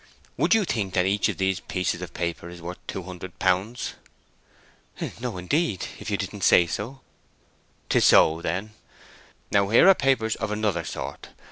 [0.35, 3.93] Would you think that each of these pieces of paper is worth two hundred pounds?"
[5.19, 7.01] "No, indeed, if you didn't say so."
[7.87, 8.73] "'Tis so, then.
[9.51, 11.29] Now here are papers of another sort.